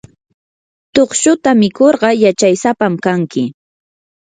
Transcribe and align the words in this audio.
tukshuta 0.93 1.49
mikurqa 1.61 2.09
yachaysapam 2.23 2.93
kanki. 3.03 3.43